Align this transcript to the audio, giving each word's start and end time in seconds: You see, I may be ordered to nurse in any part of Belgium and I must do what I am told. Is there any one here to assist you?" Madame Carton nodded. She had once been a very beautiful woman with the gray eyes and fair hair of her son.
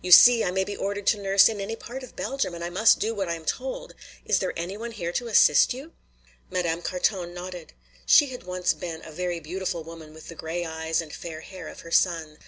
You 0.00 0.12
see, 0.12 0.44
I 0.44 0.52
may 0.52 0.62
be 0.62 0.76
ordered 0.76 1.08
to 1.08 1.18
nurse 1.18 1.48
in 1.48 1.60
any 1.60 1.74
part 1.74 2.04
of 2.04 2.14
Belgium 2.14 2.54
and 2.54 2.62
I 2.62 2.70
must 2.70 3.00
do 3.00 3.16
what 3.16 3.28
I 3.28 3.34
am 3.34 3.44
told. 3.44 3.94
Is 4.24 4.38
there 4.38 4.52
any 4.56 4.76
one 4.76 4.92
here 4.92 5.10
to 5.14 5.26
assist 5.26 5.74
you?" 5.74 5.90
Madame 6.50 6.82
Carton 6.82 7.34
nodded. 7.34 7.72
She 8.06 8.26
had 8.28 8.44
once 8.44 8.74
been 8.74 9.02
a 9.04 9.10
very 9.10 9.40
beautiful 9.40 9.82
woman 9.82 10.14
with 10.14 10.28
the 10.28 10.36
gray 10.36 10.64
eyes 10.64 11.00
and 11.00 11.12
fair 11.12 11.40
hair 11.40 11.66
of 11.66 11.80
her 11.80 11.90
son. 11.90 12.38